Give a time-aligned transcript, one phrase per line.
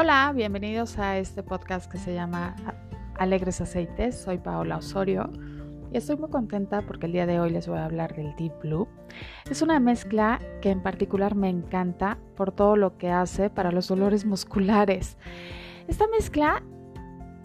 [0.00, 2.54] Hola, bienvenidos a este podcast que se llama
[3.16, 4.16] Alegres Aceites.
[4.16, 5.28] Soy Paola Osorio
[5.92, 8.60] y estoy muy contenta porque el día de hoy les voy a hablar del Deep
[8.62, 8.86] Blue.
[9.50, 13.88] Es una mezcla que en particular me encanta por todo lo que hace para los
[13.88, 15.18] dolores musculares.
[15.88, 16.62] Esta mezcla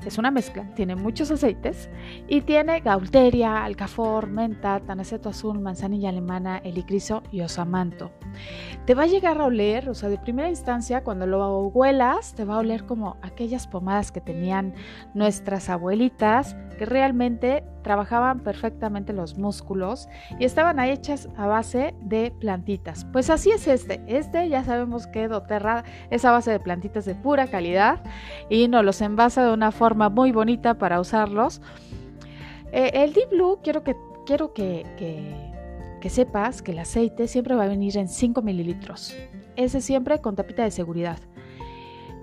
[0.05, 1.89] es una mezcla, tiene muchos aceites
[2.27, 8.11] y tiene gaulteria, alcafor, menta, tanaceto azul, manzanilla alemana, helicriso y osamanto.
[8.85, 12.45] Te va a llegar a oler, o sea, de primera instancia, cuando lo huelas, te
[12.45, 14.73] va a oler como aquellas pomadas que tenían
[15.13, 20.07] nuestras abuelitas, que realmente trabajaban perfectamente los músculos
[20.39, 23.05] y estaban hechas a base de plantitas.
[23.11, 24.01] Pues así es este.
[24.07, 28.01] Este ya sabemos que doTERRA es a base de plantitas de pura calidad
[28.49, 31.61] y nos los envasa de una forma muy bonita para usarlos.
[32.71, 34.85] Eh, el Deep Blue quiero que quiero que,
[36.01, 39.15] que, sepas que el aceite siempre va a venir en 5 mililitros.
[39.55, 41.19] Ese siempre con tapita de seguridad.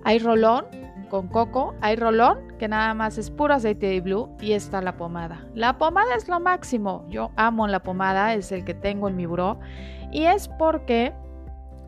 [0.05, 0.67] Hay rolón
[1.09, 4.97] con coco, hay rolón que nada más es puro aceite de blue y está la
[4.97, 5.47] pomada.
[5.55, 7.05] La pomada es lo máximo.
[7.09, 9.59] Yo amo la pomada, es el que tengo en mi buró
[10.13, 11.13] y es porque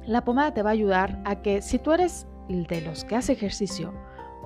[0.06, 3.32] la pomada te va a ayudar a que si tú eres de los que hace
[3.32, 3.92] ejercicio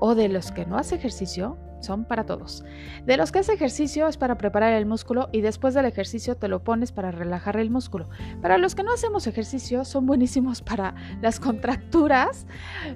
[0.00, 2.64] o de los que no hace ejercicio, son para todos.
[3.05, 6.48] De los que hace ejercicio es para preparar el músculo y después del ejercicio te
[6.48, 8.08] lo pones para relajar el músculo.
[8.42, 12.47] Para los que no hacemos ejercicio son buenísimos para las contracturas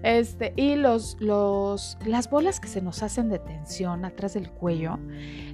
[0.02, 4.98] este, y los, los, las bolas que se nos hacen de tensión atrás del cuello.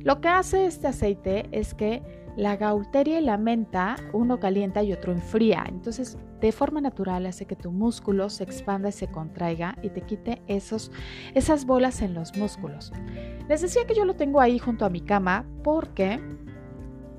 [0.00, 4.92] Lo que hace este aceite es que la gaulteria y la menta, uno calienta y
[4.92, 5.64] otro enfría.
[5.68, 10.02] Entonces, de forma natural hace que tu músculo se expanda y se contraiga y te
[10.02, 10.92] quite esos,
[11.34, 12.92] esas bolas en los músculos.
[13.48, 16.20] Les decía que yo lo tengo ahí junto a mi cama porque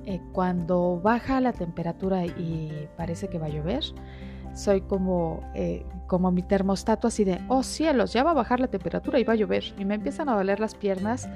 [0.04, 3.82] eh, cuando baja la temperatura y parece que va a llover,
[4.54, 8.68] soy como, eh, como mi termostato así de, oh cielos, ya va a bajar la
[8.68, 9.64] temperatura y va a llover.
[9.78, 11.28] Y me empiezan a doler las piernas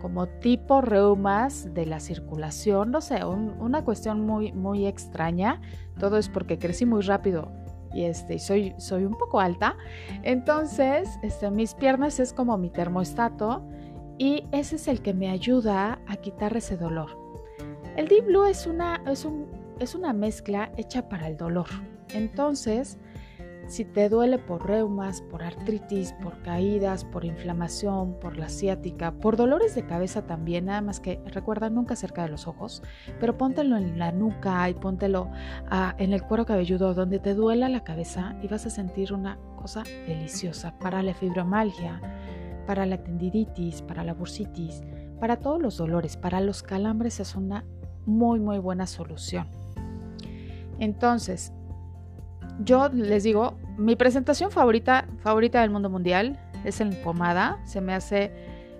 [0.00, 5.60] como tipo reumas de la circulación, no sé, una cuestión muy, muy extraña.
[5.98, 7.52] Todo es porque crecí muy rápido
[7.92, 9.76] y este, soy, soy un poco alta.
[10.22, 13.62] Entonces, este, mis piernas es como mi termostato
[14.18, 17.16] y ese es el que me ayuda a quitar ese dolor.
[17.96, 19.46] El Deep Blue es una, es, un,
[19.78, 21.66] es una mezcla hecha para el dolor.
[22.12, 22.98] Entonces,
[23.70, 29.36] si te duele por reumas, por artritis, por caídas, por inflamación, por la ciática, por
[29.36, 32.82] dolores de cabeza también, nada más que recuerda nunca cerca de los ojos,
[33.20, 35.30] pero póntelo en la nuca y póntelo
[35.70, 39.38] ah, en el cuero cabelludo donde te duela la cabeza y vas a sentir una
[39.54, 42.00] cosa deliciosa para la fibromalgia,
[42.66, 44.82] para la tendinitis, para la bursitis,
[45.20, 47.64] para todos los dolores, para los calambres es una
[48.04, 49.46] muy muy buena solución.
[50.80, 51.52] Entonces,
[52.64, 57.58] yo les digo, mi presentación favorita, favorita del mundo mundial es en pomada.
[57.64, 58.32] Se me hace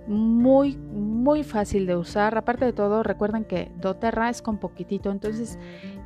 [0.07, 2.37] muy, muy fácil de usar.
[2.37, 5.11] Aparte de todo, recuerden que doTERRA es con poquitito.
[5.11, 5.59] Entonces,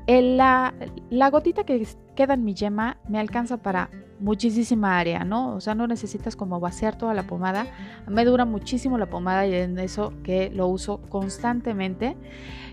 [0.06, 0.74] la,
[1.30, 3.90] gotita que queda en mi yema me alcanza para
[4.20, 5.54] muchísima área, ¿no?
[5.54, 7.66] O sea, no necesitas como vaciar toda la pomada.
[8.06, 12.16] Me dura muchísimo la pomada y en eso que lo uso constantemente.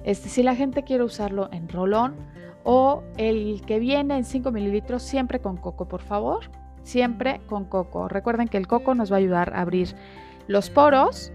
[0.03, 2.15] Este, si la gente quiere usarlo en rolón,
[2.63, 6.49] o el que viene en 5 mililitros siempre con coco, por favor.
[6.83, 8.07] Siempre con coco.
[8.07, 9.95] Recuerden que el coco nos va a ayudar a abrir
[10.47, 11.31] los poros,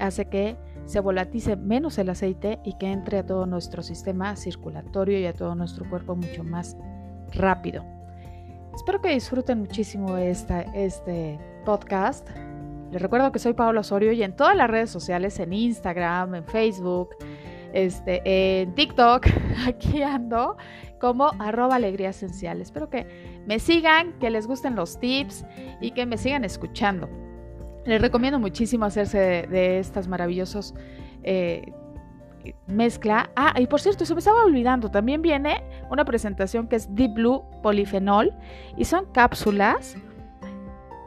[0.00, 0.56] hace que
[0.86, 5.34] se volatice menos el aceite y que entre a todo nuestro sistema circulatorio y a
[5.34, 6.76] todo nuestro cuerpo mucho más
[7.32, 7.84] rápido.
[8.74, 12.28] Espero que disfruten muchísimo esta, este podcast.
[12.90, 16.44] Les recuerdo que soy Paola Osorio y en todas las redes sociales, en Instagram, en
[16.44, 17.10] Facebook,
[17.72, 18.22] este,
[18.62, 19.26] en TikTok,
[19.66, 20.56] aquí ando
[21.00, 22.60] como arroba alegría esencial.
[22.60, 23.06] Espero que
[23.46, 25.44] me sigan, que les gusten los tips
[25.80, 27.08] y que me sigan escuchando.
[27.84, 30.74] Les recomiendo muchísimo hacerse de, estas maravillosos
[31.22, 31.72] eh,
[32.66, 33.30] mezcla.
[33.36, 37.14] Ah, y por cierto, se me estaba olvidando, también viene una presentación que es Deep
[37.14, 38.34] Blue Polifenol
[38.76, 39.96] y son cápsulas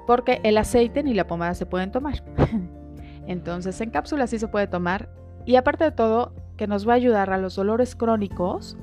[0.07, 2.23] porque el aceite ni la pomada se pueden tomar.
[3.27, 5.09] Entonces en cápsulas sí se puede tomar
[5.45, 8.77] y aparte de todo, que nos va a ayudar a los dolores crónicos,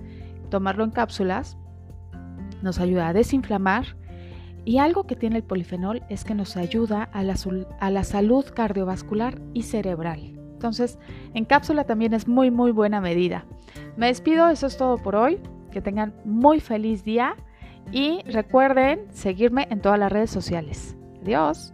[0.51, 1.57] tomarlo en cápsulas,
[2.61, 3.97] nos ayuda a desinflamar
[4.65, 7.37] y algo que tiene el polifenol es que nos ayuda a la,
[7.79, 10.19] a la salud cardiovascular y cerebral.
[10.55, 10.99] Entonces,
[11.35, 13.47] en cápsula también es muy, muy buena medida.
[13.97, 15.39] Me despido, eso es todo por hoy.
[15.71, 17.37] Que tengan muy feliz día
[17.93, 20.97] y recuerden seguirme en todas las redes sociales.
[21.23, 21.73] Adiós.